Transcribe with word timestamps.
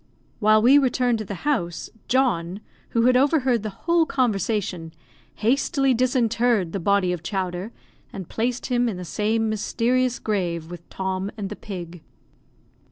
While 0.39 0.63
we 0.63 0.79
returned 0.79 1.19
to 1.19 1.25
the 1.25 1.45
house, 1.47 1.91
John, 2.07 2.61
who 2.89 3.03
had 3.03 3.15
overheard 3.15 3.61
the 3.61 3.69
whole 3.85 4.07
conversation, 4.07 4.93
hastily 5.35 5.93
disinterred 5.93 6.71
the 6.71 6.79
body 6.79 7.13
of 7.13 7.21
Chowder, 7.21 7.71
and 8.11 8.27
placed 8.27 8.65
him 8.65 8.89
in 8.89 8.97
the 8.97 9.05
same 9.05 9.47
mysterious 9.47 10.17
grave 10.17 10.71
with 10.71 10.89
Tom 10.89 11.29
and 11.37 11.49
the 11.49 11.55
pig. 11.55 12.01